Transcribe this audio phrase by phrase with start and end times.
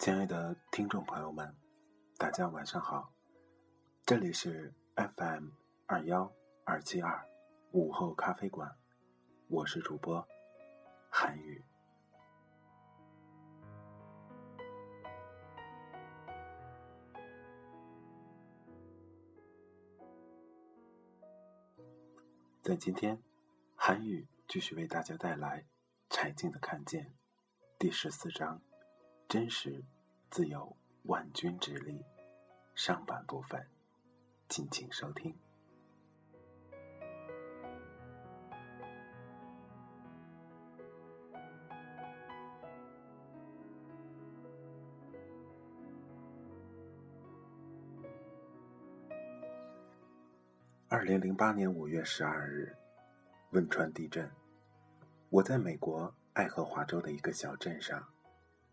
[0.00, 1.54] 亲爱的听众朋友们，
[2.16, 3.12] 大家晚上好，
[4.06, 5.50] 这里是 FM
[5.84, 6.32] 二幺
[6.64, 7.22] 二七二
[7.72, 8.74] 午后咖啡馆，
[9.48, 10.26] 我是主播
[11.10, 11.62] 韩宇。
[22.62, 23.22] 在今天，
[23.76, 25.60] 韩语继续为大家带来
[26.08, 27.04] 《柴静的看见》
[27.78, 28.62] 第十四章。
[29.30, 29.84] 真实，
[30.28, 32.04] 自有万钧之力。
[32.74, 33.64] 上半部分，
[34.48, 35.38] 敬请收听。
[50.88, 52.76] 二零零八年五月十二日，
[53.52, 54.28] 汶川地震。
[55.28, 58.08] 我在美国爱荷华州的一个小镇上。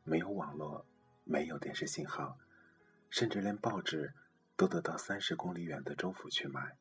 [0.08, 0.86] 没有网络，
[1.26, 2.40] 没有电视信号，
[3.10, 4.14] 甚至连报纸
[4.56, 6.78] 都得到三十公里远的州府去买，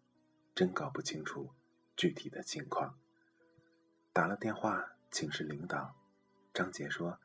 [0.55, 1.51] 真搞不清楚
[1.97, 2.97] 具体的情况。
[4.13, 5.97] 打了电话请示领导，
[6.55, 7.19] 张杰说：“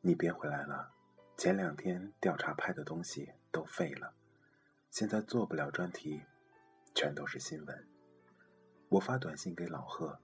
[0.00, 0.94] 你别回来了，
[1.36, 4.14] 前两天调查拍的东西都废了，
[4.90, 6.22] 现在做不了专题，
[6.94, 7.86] 全都是新闻。”
[8.88, 10.20] 我发短信给老贺：“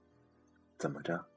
[0.79, 1.27] 怎么着？”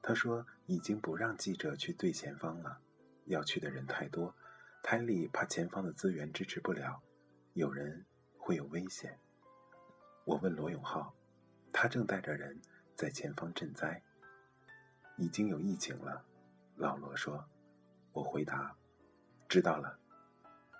[0.00, 2.80] 他说：“已经不让记者去最前方了。”
[3.26, 4.34] 要去的人太多，
[4.82, 7.02] 台里怕前方的资源支持不了，
[7.52, 8.06] 有人
[8.38, 9.18] 会有危险。
[10.24, 11.14] 我问罗永浩，
[11.72, 12.60] 他正带着人
[12.94, 14.02] 在前方赈灾。
[15.16, 16.24] 已经有疫情了，
[16.76, 17.48] 老罗说。
[18.12, 18.76] 我回答，
[19.48, 19.98] 知道了。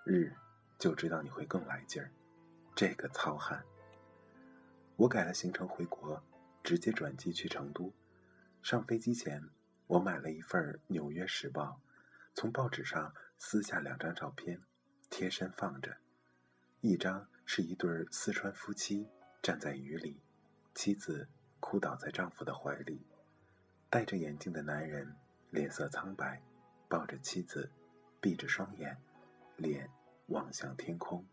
[0.05, 0.33] 日
[0.79, 2.11] 就知道你会更来劲儿，
[2.75, 3.65] 这个糙汉。
[4.97, 6.23] 我改了行程回国，
[6.63, 7.93] 直接转机去成都。
[8.63, 9.43] 上飞机前，
[9.87, 11.81] 我买了一份《纽约时报》。
[12.37, 14.61] 从报纸上撕下两张照片，
[15.09, 15.97] 贴身放着。
[16.83, 19.09] 一张是一对四川夫妻
[19.43, 20.21] 站在雨里，
[20.75, 21.27] 妻子
[21.61, 23.07] 哭倒在丈夫的怀里，
[23.89, 25.17] 戴着眼镜的男人
[25.49, 26.43] 脸色苍白，
[26.91, 27.73] 抱着妻子，
[28.21, 28.95] 闭着双眼，
[29.57, 29.89] 脸
[30.27, 31.27] 望向天空。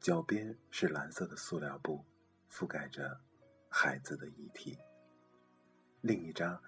[0.00, 2.04] 脚边是蓝色的塑料布，
[2.50, 3.20] 覆盖着
[3.68, 4.76] 孩子的遗体。
[6.00, 6.60] 另一张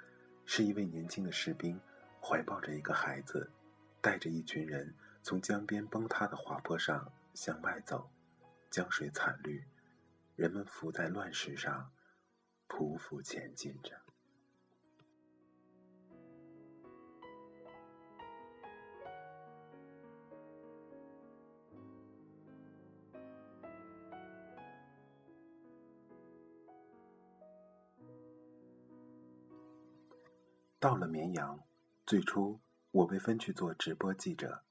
[0.47, 1.81] 是一位年轻的士兵。
[2.25, 3.51] 怀抱着一个孩子，
[4.01, 8.09] 带着一群人从江边崩塌的滑坡上向外走，
[8.71, 9.65] 江水惨绿，
[10.37, 11.91] 人们浮在乱石上，
[12.69, 14.01] 匍匐前进着。
[30.79, 31.61] 到了绵阳。
[32.13, 32.61] 最初，
[32.91, 34.63] 我被分去做直播记者。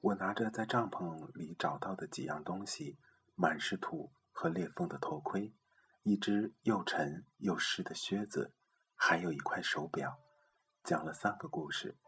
[0.00, 2.96] 我拿着在帐篷里找到的几样东西：
[3.34, 5.52] 满是土和裂缝的头盔，
[6.04, 8.54] 一只又沉又湿的靴子，
[8.94, 10.18] 还有一块手表。
[10.82, 11.98] 讲了三个故事：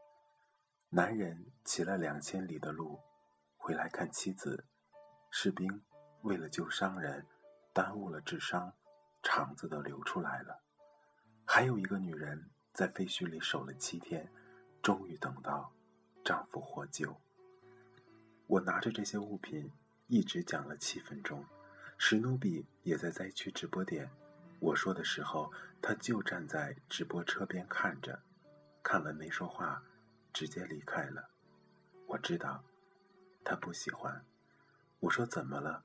[0.88, 3.02] 男人骑了两千里的路，
[3.58, 4.64] 回来看妻子；
[5.30, 5.82] 士兵
[6.22, 7.26] 为了救伤人，
[7.74, 8.72] 耽误了治伤，
[9.22, 10.62] 肠子都流出来了；
[11.44, 14.32] 还有一个女人在废墟里守了七天。
[14.86, 15.72] 终于等到
[16.24, 17.20] 丈夫获救。
[18.46, 19.72] 我拿着这些物品
[20.06, 21.44] 一直讲了七分钟。
[21.98, 24.08] 史努比也在灾区直播点。
[24.60, 25.52] 我说的时候，
[25.82, 28.22] 他就站在直播车边看着，
[28.80, 29.82] 看完没说话，
[30.32, 31.30] 直接离开了。
[32.06, 32.62] 我知道，
[33.42, 34.24] 他不喜欢。
[35.00, 35.84] 我说怎么了？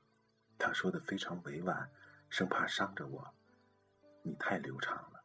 [0.56, 1.90] 他说的非常委婉，
[2.28, 3.34] 生怕伤着我。
[4.22, 5.24] 你太流畅了。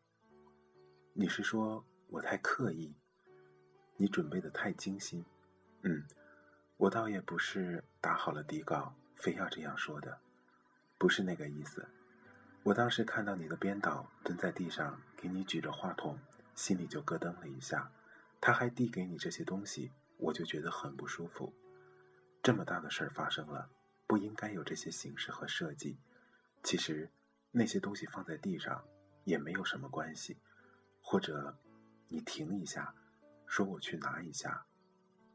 [1.13, 2.95] 你是说我太刻意？
[3.97, 5.25] 你准备的太精心。
[5.81, 6.05] 嗯，
[6.77, 10.19] 我倒也不是打好了底稿，非要这样说的，
[10.97, 11.87] 不是那个意思。
[12.63, 16.19] 我当时看到你的编导蹲在地上给你举着话筒，
[16.55, 17.91] 心里就咯噔了一下。
[18.39, 21.53] 他还递给你这些东西，我就觉得很不舒服。
[22.43, 23.69] 这么大的事儿发生了，
[24.05, 25.97] 不应该有这些形式和设计。
[26.63, 27.09] 其实
[27.51, 28.83] 那些东西放在地上
[29.23, 30.37] 也没有什么关系。
[31.01, 31.57] 或者
[32.09, 32.93] 你停一下，
[33.47, 34.65] 说我去拿一下，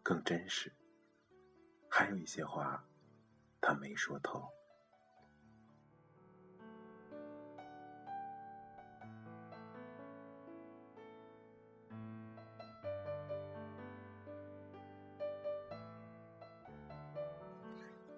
[0.02, 0.72] 更真实。
[1.88, 2.84] 还有一些话，
[3.60, 4.48] 他没说透。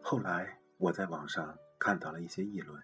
[0.02, 2.80] 后来我在网上看到了一些议论：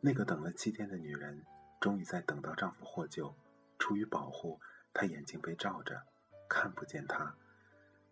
[0.00, 1.44] 那个等了七天的女人，
[1.80, 3.36] 终于在等到丈夫获救。
[3.78, 4.60] 出于保护，
[4.92, 6.02] 她眼睛被罩着，
[6.50, 7.34] 看不见他。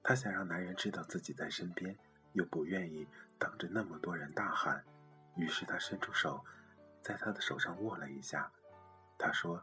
[0.03, 1.99] 她想让男人知道自己在身边，
[2.33, 3.07] 又不愿意
[3.39, 4.83] 当着那么多人大喊。
[5.37, 6.43] 于是她伸出手，
[7.03, 8.51] 在他的手上握了一下。
[9.19, 9.63] 她说：“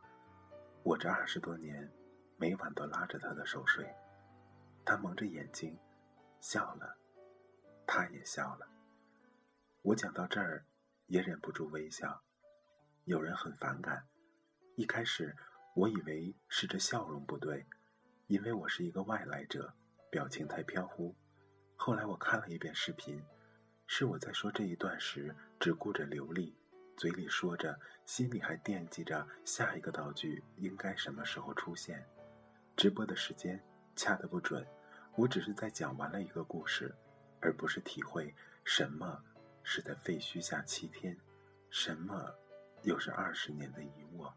[0.83, 1.89] 我这二十多年，
[2.37, 3.95] 每晚都拉着他的手睡。”
[4.85, 5.79] 他蒙着眼睛，
[6.39, 6.97] 笑了。
[7.87, 8.67] 他也笑了。
[9.81, 10.65] 我讲到这儿，
[11.07, 12.21] 也忍不住微笑。
[13.05, 14.05] 有人很反感。
[14.75, 15.35] 一开始，
[15.75, 17.65] 我以为是这笑容不对，
[18.27, 19.73] 因为我是一个外来者，
[20.09, 21.15] 表情太飘忽。
[21.75, 23.21] 后来我看了一遍视频，
[23.85, 26.55] 是我在说这一段时只顾着流利，
[26.97, 32.03] 嘴里说着，心里还惦记着下一个道具应该什么时候出现。
[32.75, 33.61] 直播的时间
[33.95, 34.65] 掐得不准，
[35.15, 36.93] 我只是在讲完了一个故事。
[37.41, 38.33] 而不是体会
[38.63, 39.23] 什么
[39.61, 41.15] 是在废墟下七天，
[41.69, 42.33] 什么
[42.81, 44.33] 又是二十年的一握。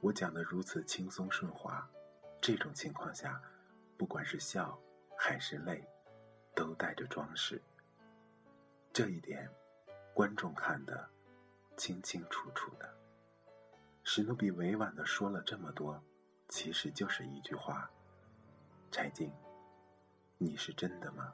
[0.00, 1.88] 我讲的如此轻松顺滑，
[2.42, 3.40] 这种情况下，
[3.96, 4.76] 不管是笑
[5.16, 5.88] 还是泪，
[6.56, 7.62] 都带着装饰。
[8.92, 9.48] 这一点，
[10.12, 11.08] 观众看得
[11.76, 12.92] 清清楚楚的。
[14.02, 16.02] 史努比委婉的说了这么多，
[16.48, 17.88] 其实就是一句话：
[18.90, 19.32] 柴静，
[20.36, 21.32] 你是真的吗？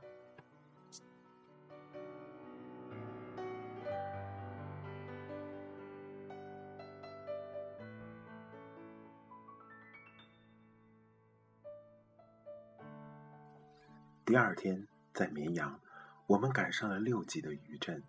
[14.28, 15.80] 第二天在绵阳，
[16.26, 18.04] 我们赶上了六级的余震，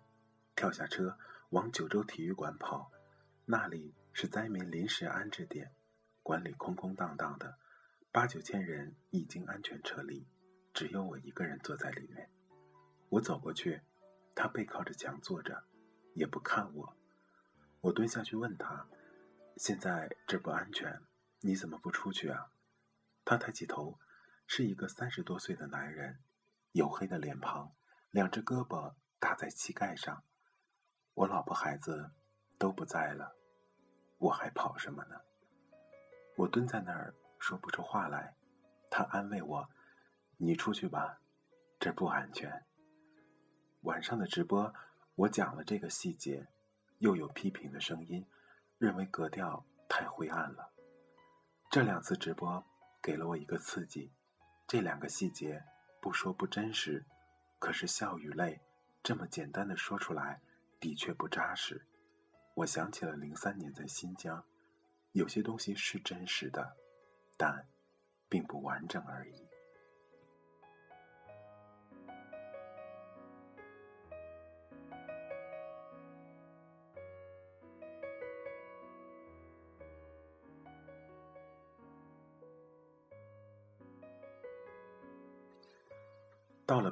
[0.54, 1.16] 跳下车
[1.48, 2.92] 往九州体育馆跑，
[3.46, 5.72] 那里是灾民临时安置点，
[6.22, 7.58] 馆里空空荡荡的，
[8.12, 10.28] 八九千人已经安全撤离，
[10.74, 12.28] 只有我一个人坐在里面。
[13.08, 13.80] 我走过去，
[14.34, 15.64] 他背靠着墙坐着，
[16.12, 16.96] 也不看我。
[17.80, 18.86] 我蹲下去问他
[19.56, 21.00] ：“现在这不安全，
[21.40, 22.52] 你怎么不出去啊？”
[23.24, 23.98] 他抬起头。
[24.52, 26.18] 是一个三十多岁的男人，
[26.72, 27.72] 黝黑的脸庞，
[28.10, 30.24] 两只胳膊搭在膝盖上。
[31.14, 32.10] 我老婆孩子
[32.58, 33.36] 都不在了，
[34.18, 35.20] 我还跑什么呢？
[36.36, 38.34] 我蹲在那儿说不出话来。
[38.90, 39.68] 他安慰我
[40.38, 41.20] ：“你出去吧，
[41.78, 42.66] 这不安全。”
[43.82, 44.74] 晚上的直播，
[45.14, 46.48] 我讲了这个细节，
[46.98, 48.26] 又有批评的声音，
[48.78, 50.72] 认为格调太灰暗了。
[51.70, 52.66] 这两次直播
[53.00, 54.12] 给了我一个刺激。
[54.70, 55.64] 这两个细节
[56.00, 57.04] 不说不真实，
[57.58, 58.60] 可是笑与泪
[59.02, 60.40] 这么简单的说出来，
[60.78, 61.84] 的确不扎实。
[62.54, 64.44] 我想起了零三年在新疆，
[65.10, 66.76] 有些东西是真实的，
[67.36, 67.66] 但
[68.28, 69.49] 并不完整而已。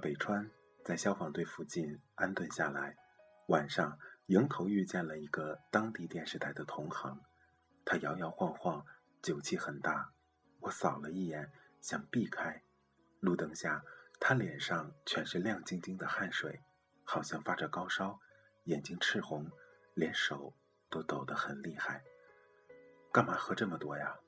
[0.09, 0.51] 北川，
[0.87, 2.97] 在消防队附近安顿下来。
[3.49, 3.99] 晚上
[4.29, 7.21] 迎头遇见了一个当地电视台的同行，
[7.85, 8.87] 他摇摇晃晃，
[9.21, 10.15] 酒气很大。
[10.61, 12.63] 我扫了一眼，想避开。
[13.21, 13.85] 路灯下，
[14.19, 16.63] 他脸上全是亮晶晶的汗水，
[17.05, 18.19] 好像发着高烧，
[18.65, 19.53] 眼睛赤红，
[19.93, 20.55] 连手
[20.89, 22.03] 都抖得很厉害。
[23.13, 24.19] 干嘛喝这么多呀？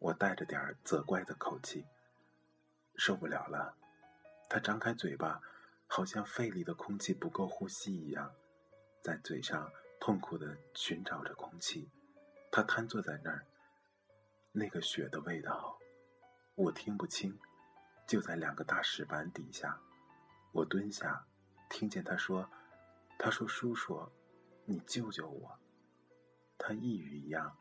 [0.00, 1.86] 我带着点责怪的口气。
[2.96, 3.76] 受不了了。
[4.48, 5.42] 他张开嘴巴，
[5.86, 8.34] 好像肺里的空气不够呼吸一样，
[9.02, 11.90] 在嘴上痛苦的寻找着空气。
[12.50, 13.46] 他瘫坐在那儿，
[14.52, 15.78] 那个血的味道，
[16.54, 17.38] 我听不清。
[18.06, 19.78] 就在两个大石板底下，
[20.52, 21.26] 我蹲下，
[21.68, 22.48] 听见他说
[23.18, 24.10] ：“他说叔叔，
[24.64, 25.58] 你救救我。”
[26.56, 27.54] 他抑郁一样。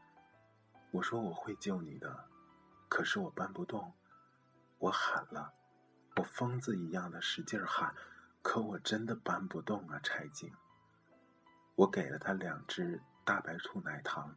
[0.92, 2.30] 我说我会救你的，
[2.88, 3.94] 可是我搬不动。
[4.78, 5.54] 我喊了，
[6.18, 7.94] 我疯子一样的使劲喊，
[8.42, 10.00] 可我真的搬不动啊！
[10.02, 10.52] 柴静。
[11.76, 14.36] 我给了他两只大白兔奶糖，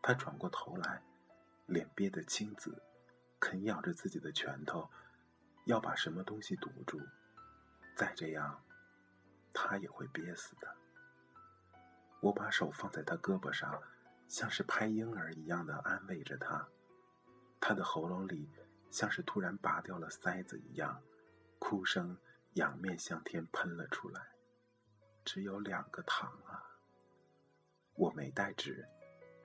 [0.00, 1.02] 他转过头来，
[1.66, 2.80] 脸憋得青紫，
[3.40, 4.88] 啃咬着自己的拳头，
[5.64, 7.00] 要把什么东西堵住。
[7.96, 8.62] 再这样，
[9.52, 10.76] 他也会憋死的。
[12.20, 13.82] 我把手放在他胳膊上，
[14.28, 16.68] 像是拍婴儿一样的安慰着他。
[17.60, 18.48] 他的喉咙里
[18.94, 21.02] 像是突然拔掉了塞子一样，
[21.58, 22.16] 哭声
[22.52, 24.24] 仰面向天喷了出来。
[25.24, 26.62] 只有两个糖啊！
[27.94, 28.86] 我没带纸，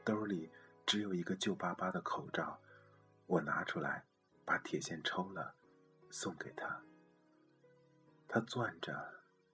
[0.05, 0.51] 兜里
[0.85, 2.61] 只有一个旧巴巴的口罩。
[3.25, 4.05] 我拿出来，
[4.45, 5.55] 把铁线抽了，
[6.11, 6.83] 送给他。
[8.27, 9.03] 他攥着，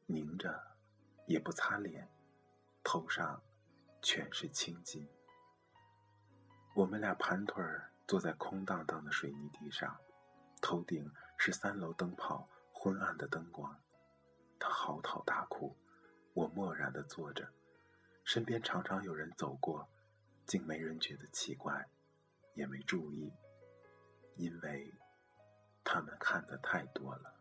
[0.08, 0.62] 拧着，
[1.26, 2.06] 也不擦脸，
[2.84, 3.42] 头上
[4.02, 5.08] 全是青筋。
[6.74, 10.00] 我们俩盘腿儿坐在空荡荡的水泥地上，
[10.62, 13.80] 头顶是三楼灯泡昏暗的灯光。
[14.60, 15.76] 他嚎啕大哭，
[16.34, 17.50] 我默然地坐着，
[18.24, 19.90] 身边常常有人走过，
[20.46, 21.90] 竟没人觉得奇怪，
[22.54, 23.34] 也没注意，
[24.36, 24.94] 因为
[25.84, 27.35] 他们看的太多了。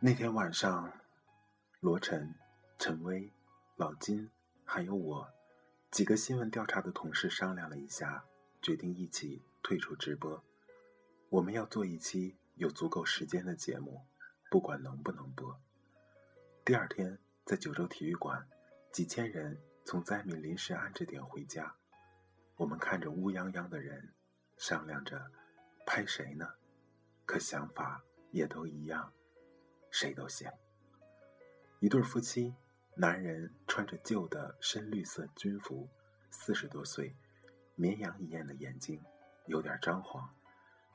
[0.00, 0.92] 那天晚上，
[1.80, 2.32] 罗晨、
[2.78, 3.32] 陈薇、
[3.74, 4.30] 老金，
[4.64, 5.28] 还有我，
[5.90, 8.24] 几个新闻调查的同事商量了一下，
[8.62, 10.44] 决定一起退出直播。
[11.30, 14.06] 我们要做一期有足够时间的节目，
[14.48, 15.60] 不管能不能播。
[16.64, 18.46] 第二天，在九州体育馆，
[18.92, 21.74] 几千人从灾民临时安置点回家，
[22.54, 24.14] 我们看着乌泱泱的人，
[24.58, 25.32] 商量着
[25.84, 26.46] 拍谁呢？
[27.26, 28.00] 可想法
[28.30, 29.12] 也都一样。
[29.90, 30.50] 谁都行。
[31.80, 32.54] 一对夫妻，
[32.94, 35.88] 男人穿着旧的深绿色军服，
[36.30, 37.14] 四十多岁，
[37.76, 39.00] 绵羊一样的眼睛，
[39.46, 40.28] 有点张狂；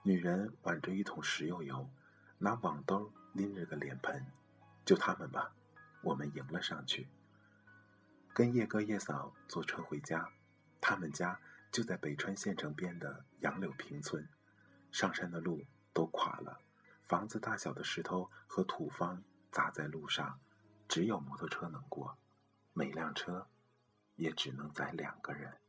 [0.03, 1.89] 女人挽着一桶食用油，
[2.38, 4.25] 拿网兜拎着个脸盆。
[4.83, 5.55] 就他们吧，
[6.01, 7.07] 我们迎了上去。
[8.33, 10.29] 跟叶哥叶嫂坐车回家，
[10.81, 11.39] 他们家
[11.71, 14.27] 就在北川县城边的杨柳坪村，
[14.91, 16.59] 上山的路都垮了。
[17.05, 20.39] 房子大小的石头和土方砸在路上，
[20.88, 22.17] 只有摩托车能过，
[22.74, 23.48] 每辆车
[24.15, 25.60] 也只能载两个人。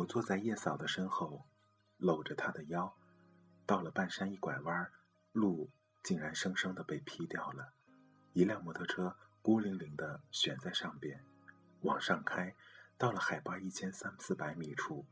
[0.00, 1.46] 我坐在叶嫂的身后，
[1.98, 2.96] 搂着她的腰。
[3.66, 4.90] 到了半山一拐弯，
[5.32, 5.70] 路
[6.02, 7.74] 竟然生生的被劈掉了。
[8.32, 11.22] 一辆摩托车孤零零的悬在上边，
[11.82, 12.54] 往上开，
[12.96, 15.04] 到了海拔一千三四百米处，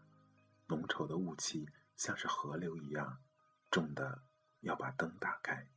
[0.68, 3.18] 浓稠的雾气像是河流一样，
[3.70, 4.22] 重的
[4.60, 5.68] 要把灯打开。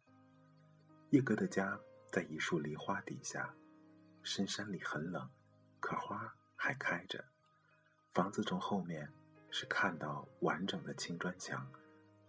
[1.09, 1.77] 叶哥的家
[2.09, 3.53] 在一束梨花底下，
[4.23, 5.29] 深山里很冷，
[5.81, 7.30] 可花还开着。
[8.13, 9.09] 房子从后面
[9.49, 11.71] 是看到完整的青砖墙，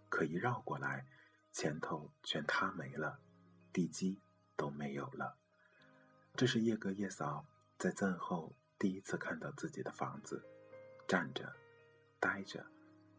[0.07, 1.05] 可一绕过来，
[1.51, 3.19] 前头全塌没了，
[3.73, 4.21] 地基
[4.55, 5.37] 都没有了。
[6.35, 7.45] 这是叶哥叶嫂
[7.77, 10.41] 在赠后第一次看到自己的房子，
[11.05, 11.53] 站着，
[12.17, 12.65] 呆着，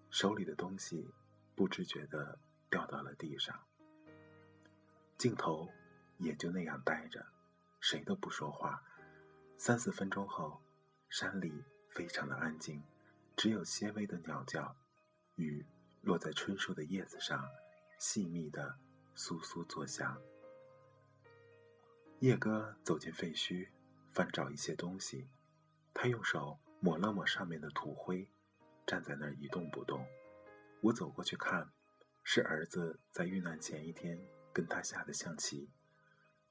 [0.08, 1.06] 手里的东西
[1.54, 2.38] 不知觉地
[2.70, 3.54] 掉到了地上。
[5.18, 5.68] 镜头
[6.16, 7.26] 也就那样呆着，
[7.78, 8.82] 谁都不说话。
[9.58, 10.62] 三四分钟后，
[11.10, 11.62] 山里。
[11.94, 12.82] 非常的安静，
[13.36, 14.74] 只有些微的鸟叫，
[15.36, 15.64] 雨
[16.02, 17.48] 落在椿树的叶子上，
[18.00, 18.76] 细密的
[19.14, 20.20] 簌簌作响。
[22.18, 23.68] 叶哥走进废墟，
[24.12, 25.28] 翻找一些东西，
[25.94, 28.28] 他用手抹了抹上面的土灰，
[28.84, 30.04] 站在那儿一动不动。
[30.80, 31.70] 我走过去看，
[32.24, 34.20] 是儿子在遇难前一天
[34.52, 35.70] 跟他下的象棋。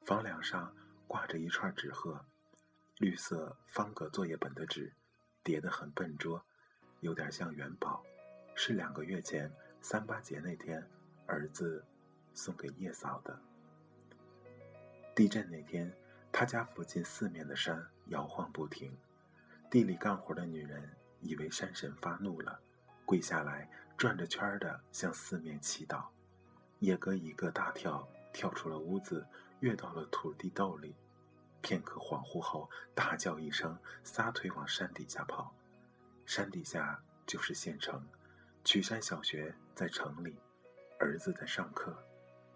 [0.06, 0.74] 房梁上
[1.06, 2.26] 挂着一串纸鹤，
[2.98, 4.96] 绿色方格作业本的纸。
[5.44, 6.42] 叠得很笨拙，
[7.02, 8.02] 有点像元宝，
[8.56, 10.82] 是两个月前三八节那天
[11.28, 11.84] 儿子
[12.34, 13.38] 送给叶嫂的。
[15.14, 15.94] 地震那天，
[16.32, 18.98] 他家附近四面的山摇晃不停，
[19.70, 22.60] 地里干活的女人以为山神发怒了，
[23.06, 26.06] 跪下来转着圈的向四面祈祷。
[26.80, 29.26] 叶哥一个大跳，跳出了屋子，
[29.60, 30.96] 跃到了土地道里。
[31.63, 35.55] 片刻恍惚后，大叫一声，撒腿往山底下跑。
[36.25, 38.05] 山底下就是县城，
[38.65, 40.38] 曲山小学在城里，
[41.00, 41.98] 儿子在上课，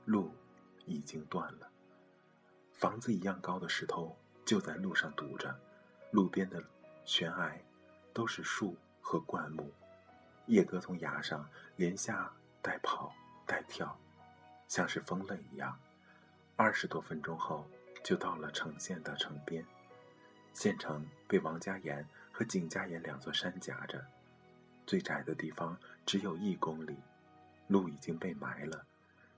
[0.05, 0.31] 路
[0.85, 1.69] 已经断了。
[2.73, 5.57] 房子一样高的石头就在路上堵着，
[6.11, 6.61] 路边的
[7.05, 7.57] 悬崖
[8.13, 9.71] 都是树和灌木。
[10.47, 13.13] 叶哥从崖上连下带跑
[13.45, 13.97] 带跳，
[14.67, 15.79] 像是疯了一样。
[16.57, 17.65] 二十多分钟后，
[18.07, 19.65] 就到了城县的城边。
[20.53, 24.01] 县城被王家岩和景家岩两座山夹着，
[24.85, 26.95] 最窄的地方只有一公里，
[27.67, 28.85] 路已经被埋了。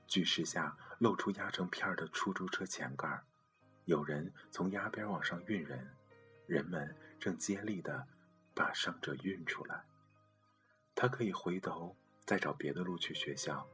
[0.06, 3.24] 巨石下露出压成片儿的出租车前盖
[3.86, 5.90] 有人从崖边往上运人，
[6.46, 8.06] 人们正接力地
[8.54, 9.84] 把伤者运出来。
[10.94, 13.68] 他可以回头再找别的路去学校，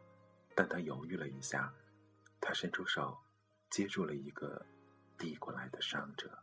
[0.55, 1.73] 但他犹豫了一下，
[2.39, 3.17] 他伸出手
[3.69, 4.65] 接住了一个
[5.17, 6.39] 递过来的伤者。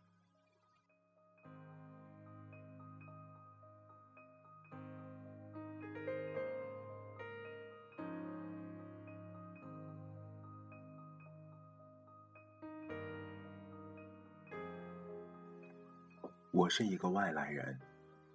[16.51, 17.81] 我是一个外来人，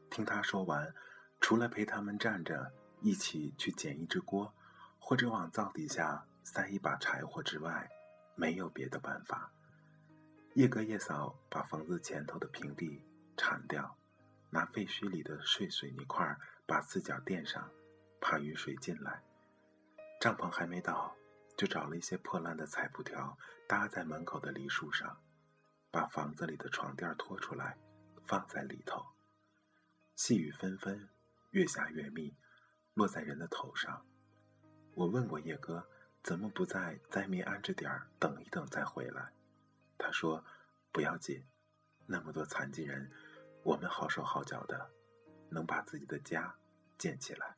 [0.10, 0.94] 听他说完，
[1.40, 4.54] 除了陪他们站着一起去捡一只锅，
[5.00, 7.88] 或者往灶底下塞一把柴火之外，
[8.36, 9.52] 没有别的办法。
[10.58, 13.06] 叶哥叶嫂把房子前头的平地
[13.38, 13.96] 铲掉，
[14.50, 16.36] 拿废墟里的碎水泥块
[16.66, 17.72] 把四角垫上，
[18.20, 19.22] 怕雨水进来。
[20.20, 21.16] 帐篷还没到，
[21.56, 25.22] 就找了一些破烂的彩布条搭在门口的梨树上，
[25.92, 27.78] 把房子里的床垫拖出来。
[28.26, 29.06] 放在里头，
[30.16, 31.08] 细雨纷纷，
[31.52, 32.36] 越下越密，
[32.96, 34.04] 落在人的头上。
[34.96, 35.88] 我问过叶哥，
[36.24, 39.32] 怎么不在灾民安置点等一等再回来？
[39.98, 40.46] 他说
[40.92, 41.46] ：“不要紧，
[42.06, 43.12] 那么多残疾人，
[43.64, 44.92] 我们好手好脚的，
[45.50, 46.58] 能把自己的家
[46.98, 47.58] 建起来。”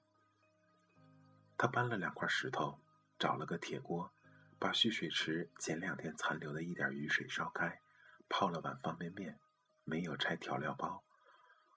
[1.57, 2.79] 他搬了两块石头，
[3.17, 4.13] 找了个铁锅，
[4.57, 7.81] 把蓄水池前两天残留的一点雨水烧开，
[8.29, 9.39] 泡了碗方便面。
[9.85, 11.03] 没有拆调料包，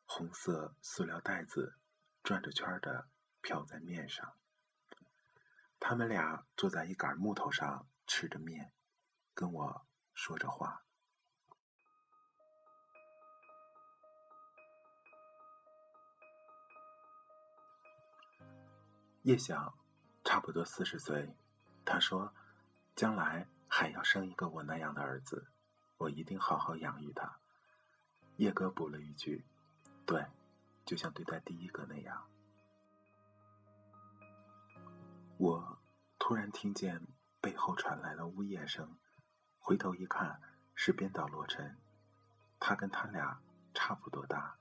[0.05, 1.77] 红色塑料袋子
[2.22, 3.09] 转着圈的
[3.40, 4.35] 飘在面上。
[5.81, 8.70] 他们俩坐在一杆木头上吃着面，
[9.33, 10.83] 跟我说着话。
[19.22, 19.79] 叶晓
[20.25, 21.37] 差不多四十岁，
[21.85, 22.35] 他说
[22.96, 25.53] ：“将来还要生一个我那样的儿子，
[25.96, 27.38] 我一定好好养育他。”
[28.38, 29.46] 叶哥补了一句
[30.05, 30.27] ：“对，
[30.85, 32.29] 就像对待第一个那样。”
[35.38, 35.79] 我
[36.18, 37.07] 突然听见
[37.40, 38.98] 背后传来了呜咽声，
[39.64, 40.40] 回头一看，
[40.75, 41.77] 是编导洛尘。
[42.59, 43.40] 他跟他俩
[43.72, 44.57] 差不多大，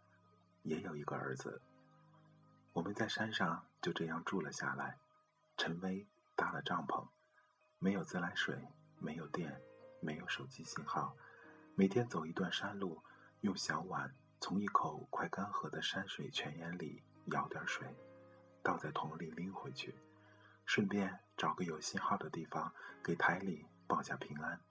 [0.62, 1.60] 也有一个儿子。
[2.72, 5.00] 我们在山上就这样住了下来。
[5.58, 7.08] 陈威搭了帐篷，
[7.80, 8.68] 没有自来水，
[9.00, 9.60] 没有电，
[10.02, 11.16] 没有手机信号，
[11.74, 13.02] 每天走一段山路。
[13.42, 17.88] 用小碗从一口快干涸的山水泉眼里舀点水，
[18.62, 19.96] 倒在桶里拎回去，
[20.64, 22.72] 顺便找个有信号的地方
[23.04, 24.62] 给台里报下平安。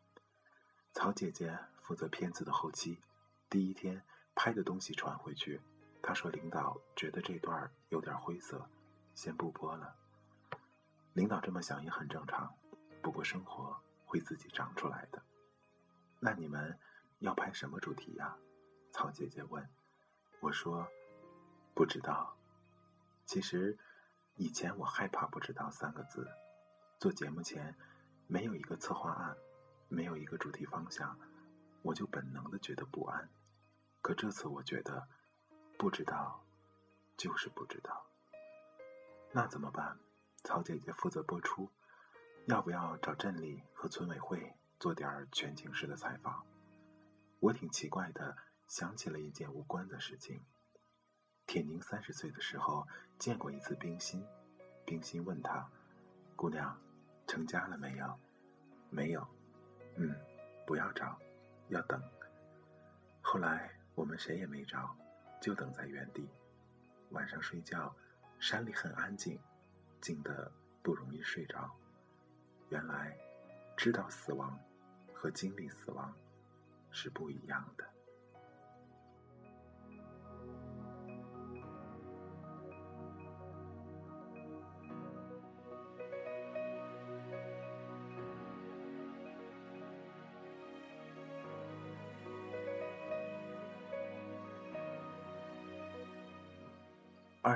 [0.93, 2.99] 曹姐姐负责片子的后期，
[3.49, 4.03] 第一天
[4.35, 5.61] 拍的东西传回去，
[6.03, 8.69] 她说领导觉得这段有点灰色，
[9.15, 9.95] 先不播了。
[11.13, 12.55] 领导这么想也很正常，
[13.03, 15.23] 不过生活会自己长出来的。
[16.19, 16.79] 那你们
[17.21, 18.37] 要拍什么主题呀？
[18.93, 19.69] 曹姐姐问
[20.41, 20.87] ：“我说，
[21.75, 22.37] 不知道。
[23.25, 23.79] 其实，
[24.35, 26.29] 以前我害怕‘不知道’三个字。
[26.99, 27.77] 做节目前，
[28.27, 29.37] 没有一个策划案，
[29.91, 31.19] 没有一个主题方向，
[31.83, 33.29] 我就本能的觉得不安。
[34.01, 35.07] 可这次，我觉得，
[35.77, 36.43] 不知道，
[37.19, 38.07] 就是不知道。
[39.33, 39.99] 那怎么办？
[40.45, 41.71] 曹姐姐负责播出，
[42.47, 46.47] 要不要找镇里和村委会做点全景式的采访？
[47.41, 48.39] 我挺奇怪的。”
[48.71, 50.45] 想起了一件无关的事情。
[51.45, 52.87] 铁凝三十岁的时候
[53.19, 54.25] 见过一次冰心，
[54.87, 55.69] 冰心问他
[56.37, 56.81] ：“姑娘，
[57.27, 58.21] 成家了没有
[58.89, 59.27] ？”“没有。
[60.01, 60.15] ”“嗯，
[60.67, 61.19] 不要找，
[61.69, 62.03] 要等。”
[63.21, 64.97] 后来我们谁也没找，
[65.43, 66.27] 就等在原地。
[67.11, 67.95] 晚上睡觉，
[68.39, 69.39] 山里很安静，
[70.01, 70.51] 静得
[70.83, 71.71] 不容易睡着。
[72.71, 73.15] 原来，
[73.77, 74.59] 知道死亡
[75.13, 76.15] 和经历死亡，
[76.91, 77.85] 是不一样的。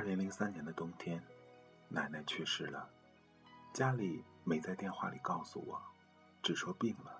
[0.05, 1.19] 零零三年的冬天，
[1.89, 2.87] 奶奶去世了，
[3.73, 5.81] 家里没在电话里告诉我，
[6.43, 7.19] 只说病了。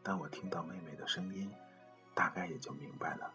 [0.00, 1.52] 但我听到妹妹的声音，
[2.14, 3.34] 大概也就明白了。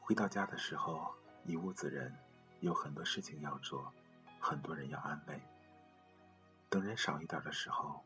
[0.00, 2.16] 回到家的时候，一屋子人，
[2.60, 3.92] 有很多事情要做，
[4.40, 5.38] 很多人要安慰。
[6.70, 8.02] 等人少一点的时候，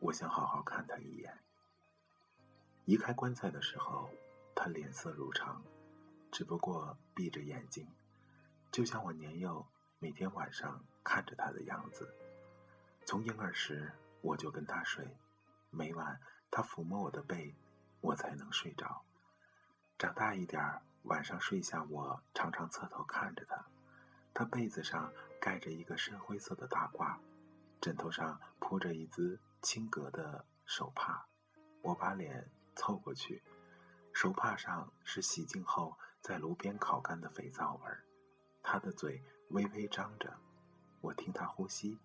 [0.00, 1.38] 我想好好看她一眼。
[2.84, 4.10] 移开棺材的时候，
[4.54, 5.62] 她脸色如常，
[6.30, 7.88] 只不过闭着眼睛。
[8.70, 9.66] 就像我年幼
[9.98, 12.14] 每天晚上看着他的样子，
[13.04, 15.16] 从婴儿时我就跟他睡，
[15.70, 17.54] 每晚他抚摸我的背，
[18.00, 19.02] 我才能睡着。
[19.98, 23.64] 长大一点晚上睡下我常常侧头看着他，
[24.32, 27.18] 他被子上盖着一个深灰色的大褂，
[27.80, 31.26] 枕头上铺着一只青格的手帕，
[31.82, 33.42] 我把脸凑过去，
[34.12, 38.04] 手帕上是洗净后在炉边烤干的肥皂味儿。
[38.70, 40.30] 他的嘴微微张着，
[41.00, 41.98] 我听他呼吸，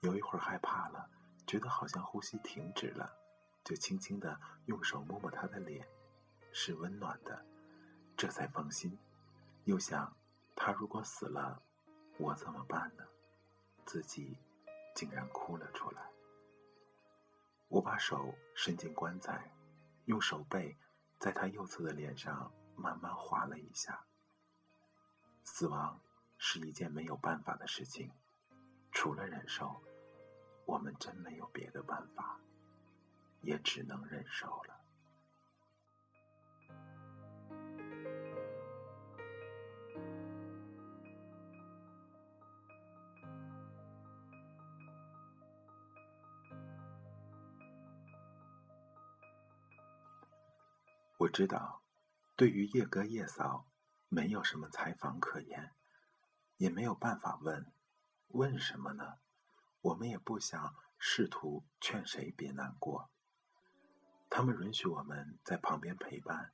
[0.00, 1.10] 有一会儿害怕了，
[1.46, 3.14] 觉得好像呼吸停止了，
[3.62, 5.86] 就轻轻的用手摸摸他的脸，
[6.50, 7.44] 是温暖的，
[8.16, 8.98] 这才放心。
[9.64, 10.16] 又想，
[10.56, 11.62] 他如果死了，
[12.16, 13.04] 我怎么办呢？
[13.84, 14.38] 自己
[14.94, 16.08] 竟然哭了出来。
[17.68, 19.52] 我把手伸进棺材，
[20.06, 20.74] 用手背
[21.18, 24.07] 在他右侧的脸上慢慢划了一下。
[25.50, 26.00] 死亡
[26.36, 28.12] 是一件没有办法的事情，
[28.92, 29.82] 除了忍受，
[30.66, 32.38] 我们真没有别的办法，
[33.40, 34.78] 也只能忍受了。
[51.16, 51.80] 我知道，
[52.36, 53.67] 对于叶哥叶嫂。
[54.08, 55.74] 没有什么采访可言，
[56.56, 57.72] 也没有办法问，
[58.28, 59.18] 问什么呢？
[59.80, 63.10] 我们也不想试图劝谁别难过。
[64.30, 66.52] 他们允许我们在旁边陪伴，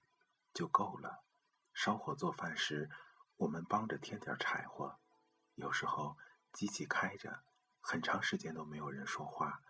[0.53, 1.25] 就够了。
[1.73, 2.91] 烧火做饭时，
[3.37, 4.99] 我们帮着添点柴火。
[5.55, 6.17] 有时候
[6.53, 7.43] 机器开着，
[7.81, 9.63] 很长时间都没有人说话，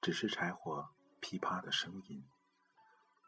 [0.00, 2.24] 只是柴火噼啪的声音。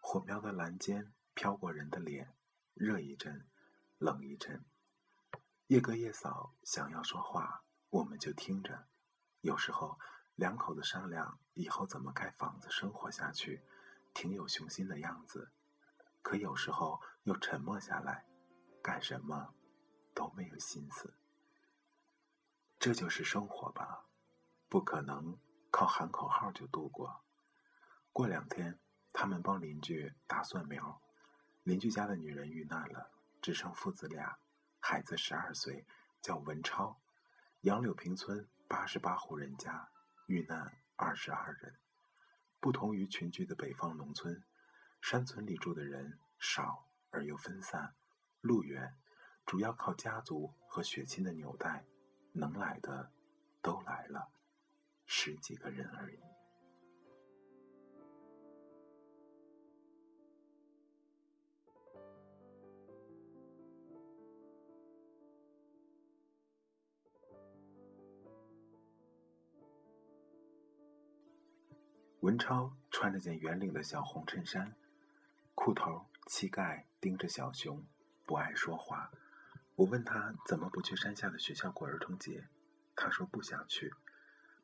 [0.00, 2.34] 火苗的蓝尖飘过人的脸，
[2.74, 3.46] 热一阵。
[4.04, 4.62] 冷一阵，
[5.68, 8.86] 叶哥叶嫂想要说话，我们就听着。
[9.40, 9.98] 有时候
[10.34, 13.64] 两口子商量以后怎么盖房子生活下去，
[14.12, 15.52] 挺有雄心的样子。
[16.20, 18.26] 可有时候又沉默下来，
[18.82, 19.54] 干什么
[20.12, 21.14] 都没有心思。
[22.78, 24.04] 这就是生活吧，
[24.68, 25.38] 不可能
[25.70, 27.24] 靠喊口号就度过。
[28.12, 28.78] 过两天，
[29.14, 31.00] 他们帮邻居打蒜苗，
[31.62, 33.13] 邻居家的女人遇难了。
[33.44, 34.38] 只剩父子俩，
[34.80, 35.84] 孩子十二岁，
[36.22, 36.98] 叫文超。
[37.60, 39.90] 杨柳坪村八十八户人家，
[40.28, 41.78] 遇难二十二人。
[42.58, 44.42] 不同于群居的北方农村，
[45.02, 47.94] 山村里住的人少而又分散，
[48.40, 48.96] 路远，
[49.44, 51.84] 主要靠家族和血亲的纽带，
[52.32, 53.12] 能来的
[53.60, 54.32] 都来了，
[55.04, 56.33] 十几个人而已。
[72.24, 74.74] 文超穿了件圆领的小红衬衫，
[75.54, 77.84] 裤头膝盖盯着小熊，
[78.24, 79.12] 不爱说话。
[79.74, 82.48] 我问他怎么不去山下的学校过儿童节，
[82.96, 83.92] 他说不想去。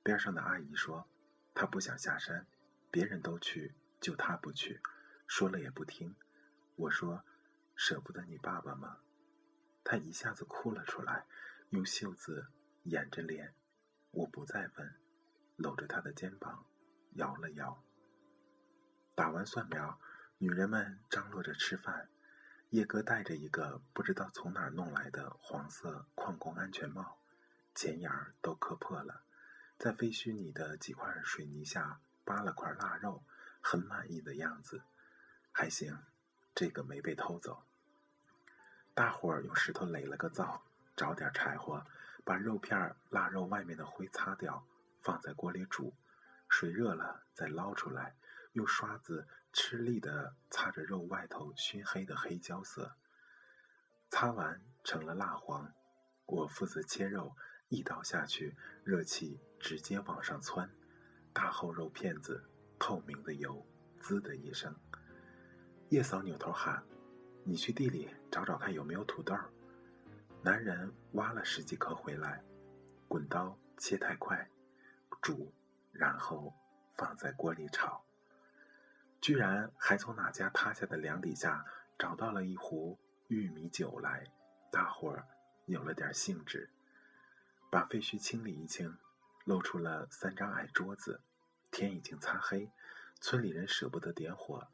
[0.03, 1.07] 边上的阿姨说
[1.53, 2.47] 他不想下山，
[2.91, 4.81] 别人都去，就他不去，
[5.27, 6.17] 说了也不听。
[6.77, 7.23] 我说
[7.77, 9.01] 舍不得你爸爸吗？
[9.85, 11.27] 他一下子哭了出来，
[11.69, 12.47] 用袖子
[12.85, 13.53] 掩着脸。
[14.13, 14.95] 我不再问，
[15.57, 16.65] 搂着他的肩膀。
[17.13, 17.83] 摇了摇。
[19.15, 19.99] 打完蒜苗，
[20.39, 22.09] 女人们张罗着吃饭。
[22.71, 27.19] 叶哥戴着一个不知道从哪儿弄来的黄色矿工安全帽，
[27.75, 29.23] 前眼儿都磕破了，
[29.77, 33.25] 在废墟里的几块水泥下扒了块腊肉，
[33.61, 34.83] 很满意的样子。
[35.51, 35.99] 还行，
[36.55, 37.65] 这个没被偷走。
[38.95, 40.63] 大伙儿用石头垒了个灶，
[40.95, 41.85] 找点柴火，
[42.25, 44.65] 把肉片、腊肉外面的灰擦掉，
[45.03, 45.93] 放在锅里煮。
[46.51, 48.17] 水热了，再捞出来，
[48.53, 52.97] 用刷子吃力地擦着肉外头熏黑的黑焦色，
[54.11, 55.73] 擦完成了蜡黄。
[56.27, 57.35] 我负责切肉，
[57.69, 60.69] 一刀下去，热气直接往上窜，
[61.33, 62.45] 大厚肉片子，
[62.79, 63.65] 透明的油，
[64.01, 64.75] 滋的一声。
[65.89, 66.85] 叶嫂扭头喊
[67.43, 69.35] ：“你去地里找找看有没有土豆。”
[70.43, 72.45] 男人挖了十几颗回来，
[73.09, 74.51] 滚刀切太快，
[75.23, 75.53] 煮，
[75.93, 76.55] 然后
[76.97, 78.05] 放在锅里炒。
[79.21, 81.65] 居然还从哪家塌下的梁底下
[81.99, 82.99] 找到了一壶
[83.29, 84.25] 玉米酒来，
[84.71, 85.27] 大伙儿
[85.67, 86.71] 有了点兴致，
[87.71, 88.97] 把废墟清理一清，
[89.45, 91.21] 露出了三张矮桌子。
[91.71, 92.73] 天已经擦黑，
[93.21, 94.67] 村里人舍不得点火，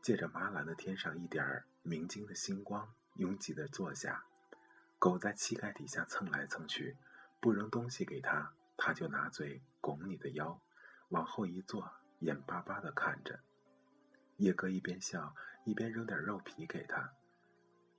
[0.00, 4.24] 借着麻蓝的天上一点明晶的星光，拥挤地坐下。
[4.98, 6.96] 狗在膝盖底下蹭来蹭去，
[7.38, 10.60] 不扔东西给它，它就拿嘴拱你的腰，
[11.08, 13.40] 往后一坐，眼巴巴地看着。
[14.36, 17.12] 叶哥一边笑一边扔点肉皮给他，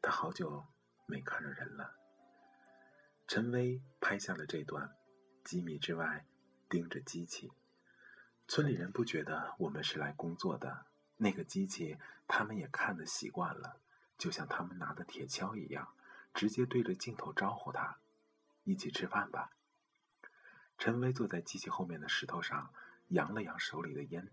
[0.02, 0.66] 他好久
[1.06, 1.96] 没看着人了。
[3.28, 4.96] 陈威拍下了这段，
[5.44, 6.26] 几米之外
[6.70, 7.52] 盯着机器。
[8.48, 10.86] 村里人不觉得我们是来工作的，
[11.18, 13.80] 那个机器他们也看得习惯了，
[14.18, 15.94] 就像他们拿的铁锹一样，
[16.34, 18.00] 直接对着镜头招呼他
[18.64, 19.52] ：“一起吃饭吧。”
[20.80, 22.74] 陈威坐在机器后面的石头上，
[23.10, 24.32] 扬了扬手里的烟。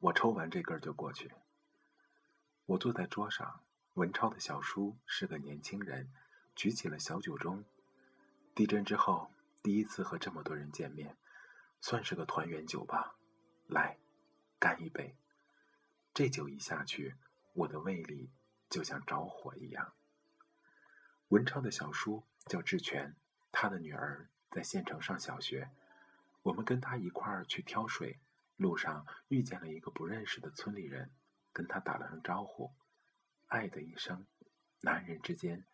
[0.00, 1.30] 我抽完这根就过去。
[2.66, 6.12] 我坐在桌上，文超的小叔是个年轻人，
[6.56, 7.62] 举起了小酒盅。
[8.52, 9.30] 地震之后
[9.62, 11.16] 第一次和这么多人见面，
[11.80, 13.14] 算是个团圆酒吧。
[13.68, 13.96] 来，
[14.58, 15.16] 干一杯！
[16.12, 17.14] 这酒一下去，
[17.52, 18.32] 我的胃里
[18.68, 19.92] 就像着火一样。
[21.28, 23.14] 文超的小叔叫志全，
[23.52, 25.70] 他的女儿在县城上小学。
[26.40, 28.18] 我们跟他一块儿去挑水。
[28.56, 31.10] 路上遇见了一个不认识的村里人，
[31.52, 32.72] 跟他打了声招呼，
[33.48, 34.26] 爱的一声，
[34.80, 35.66] 男人之间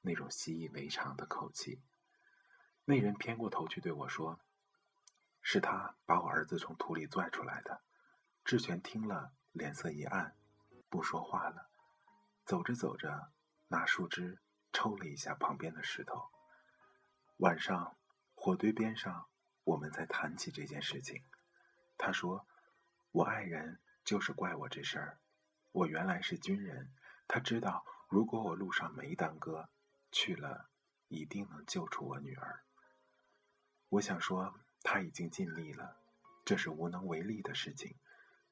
[0.00, 1.82] 那种习以为常的口气。
[2.86, 4.40] 那人偏过头去对我说
[5.42, 7.82] ：“是他把我儿子从土里拽出来的。”
[8.42, 10.34] 志全听了，脸色一暗，
[10.88, 11.68] 不说话了。
[12.46, 13.32] 走着走着，
[13.68, 14.38] 拿树枝
[14.72, 16.30] 抽了一下旁边的石头。
[17.36, 17.98] 晚上，
[18.42, 19.28] 火堆边上，
[19.64, 21.22] 我们在谈起这件事情。
[21.98, 22.46] 他说
[23.12, 25.18] ：“我爱人就是怪我这事儿。
[25.72, 26.90] 我原来是军人，
[27.28, 29.68] 他知道如果我路上没耽搁，
[30.10, 30.70] 去了
[31.08, 32.64] 一定能救出我女儿。
[33.90, 35.98] 我想说他已经尽力了，
[36.42, 37.98] 这是无能为力的事情，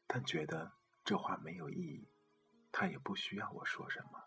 [0.06, 0.70] 但觉得
[1.02, 2.06] 这话没有意义，
[2.70, 4.22] 他也不需要我说什么。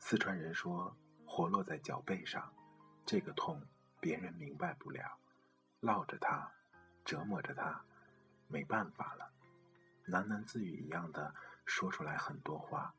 [0.00, 2.52] 四川人说活落在脚背上，
[3.06, 3.64] 这个痛
[4.00, 5.18] 别人明白不了，
[5.80, 6.52] 闹着他。”
[7.04, 7.82] 折磨着他，
[8.48, 9.32] 没办法了，
[10.08, 11.34] 喃喃自语一样的
[11.64, 12.94] 说出来很多话。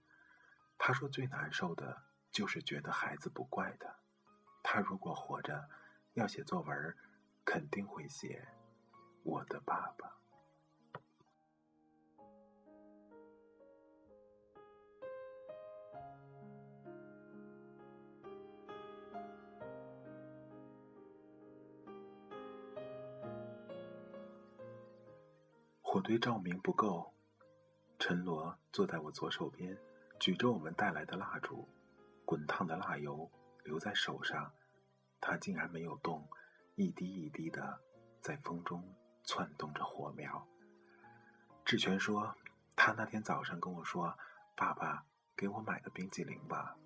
[0.80, 3.88] 他说最难受的就是觉得孩子不怪他。
[4.64, 5.70] 他如果活着，
[6.14, 6.98] 要写作文，
[7.46, 8.48] 肯定会写
[9.22, 10.18] 我的爸爸。
[25.92, 27.12] 火堆照明不够，
[27.98, 29.76] 陈罗坐在我左手边，
[30.20, 31.68] 举着我们带来的蜡烛，
[32.26, 33.28] 滚烫的蜡油
[33.64, 34.54] 留在手上，
[35.20, 36.30] 他竟然没有动，
[36.76, 37.82] 一滴一滴的
[38.22, 38.84] 在风中
[39.24, 40.48] 窜动着火苗。
[41.66, 42.36] 志全说
[42.78, 44.16] ：“他那天早上跟我说，
[44.56, 45.04] 爸爸
[45.36, 46.78] 给我买个冰激凌吧，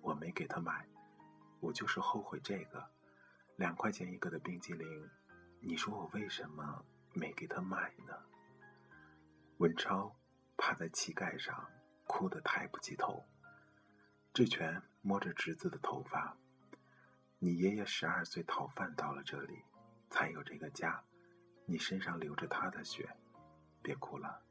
[0.00, 0.88] 我没给他买，
[1.60, 2.88] 我就是后悔这个，
[3.56, 5.10] 两块钱一个的冰激凌，
[5.60, 8.14] 你说我为什么没给他买呢？”
[9.58, 10.14] 文超
[10.58, 11.70] 趴在膝盖上，
[12.06, 13.24] 哭得抬不起头。
[14.34, 16.36] 志全摸着侄子的头发
[17.40, 19.64] ：“你爷爷十二岁逃犯到了这里，
[20.10, 21.02] 才有这个家。
[21.64, 23.16] 你身上流着他的血，
[23.82, 24.42] 别哭了。”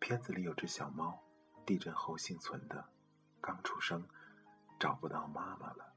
[0.00, 1.22] 片子里有只小猫，
[1.64, 2.90] 地震后幸存的，
[3.40, 4.08] 刚出生，
[4.80, 5.94] 找不到妈妈了。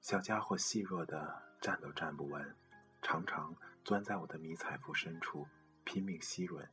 [0.00, 2.54] 小家伙细弱的站都站不稳，
[3.02, 5.48] 常常钻在我的迷彩服深处，
[5.82, 6.68] 拼命吸吮。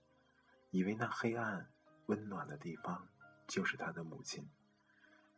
[0.73, 1.69] 以为那黑暗
[2.07, 3.07] 温暖的地方
[3.47, 4.49] 就是他的母亲，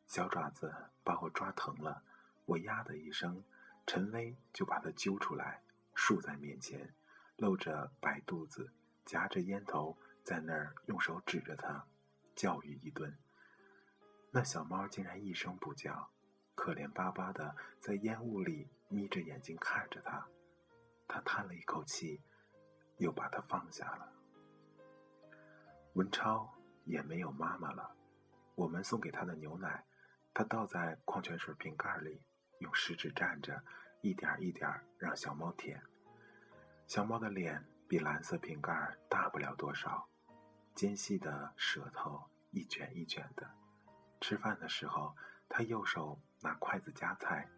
[0.07, 2.03] 小爪子把我抓疼了，
[2.45, 3.43] 我呀的一声，
[3.85, 5.61] 陈威就把他揪出来，
[5.93, 6.95] 竖在面前，
[7.35, 8.71] 露着白肚子，
[9.03, 11.85] 夹着烟头在那儿用手指着他，
[12.33, 13.17] 教育一顿。
[14.31, 16.11] 那小猫竟然一声不叫，
[16.55, 20.29] 可怜巴巴的在烟雾里眯着眼睛看着他，
[21.09, 22.21] 他叹了一口气，
[22.99, 24.14] 又把它放下了。
[25.95, 26.53] 文超
[26.83, 27.95] 也没有妈妈了，
[28.55, 29.85] 我们送给他的牛奶，
[30.33, 32.21] 他倒在矿泉水瓶盖里，
[32.59, 33.63] 用食指蘸着，
[34.01, 35.81] 一点一点让小猫舔。
[36.85, 40.09] 小猫的脸比蓝色瓶盖大不了多少，
[40.73, 43.49] 尖细的舌头一卷一卷的。
[44.19, 45.15] 吃饭的时候，
[45.47, 47.49] 他右手拿筷子夹菜，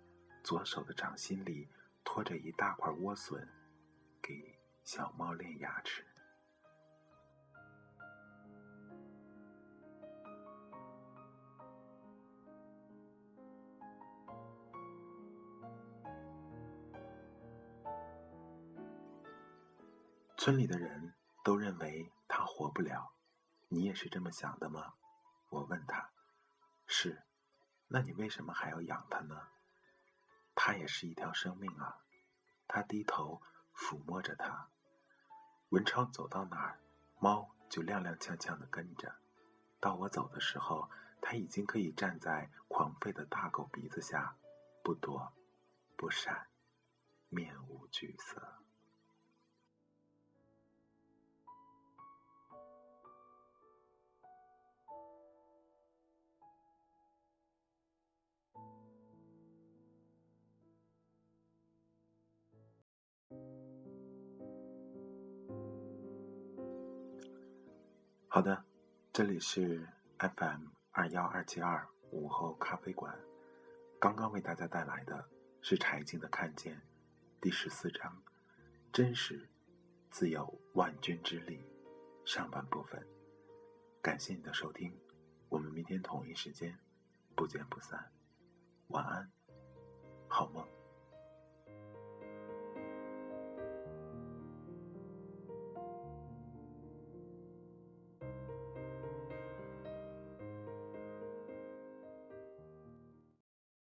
[0.44, 1.68] 左手的掌心里
[2.04, 3.50] 托着一大块莴笋，
[4.22, 6.06] 给小猫练牙齿。
[20.48, 23.12] 村里的人都认为他活不了，
[23.68, 24.94] 你也是这么想的吗？
[25.50, 26.10] 我问他。
[26.86, 27.26] 是，
[27.90, 29.50] 那你为什么还要养它呢？
[30.56, 31.98] 它也是一条生命啊。
[32.66, 33.42] 他低头
[33.76, 34.70] 抚摸着它。
[35.72, 36.80] 文超走到哪儿，
[37.20, 39.18] 猫就踉踉跄跄的跟着。
[39.82, 44.38] 到我走的时候，它已经可以站在狂吠的大狗鼻子下，
[44.82, 45.34] 不躲，
[45.98, 46.48] 不闪，
[47.28, 48.64] 面无惧色。
[68.38, 68.64] 好的，
[69.12, 69.84] 这里是
[70.20, 73.18] FM 二幺二七二午后咖啡馆。
[74.00, 75.28] 刚刚为大家带来的
[75.60, 76.76] 是柴静的《看见》
[77.42, 78.22] 第十四章
[78.94, 79.50] “真实
[80.12, 81.66] 自有万钧之力”
[82.26, 83.04] 上半部分。
[84.04, 84.96] 感谢你的收听，
[85.50, 86.78] 我们明天同一时间
[87.36, 88.12] 不见不散。
[88.90, 89.32] 晚安，
[90.28, 90.64] 好梦。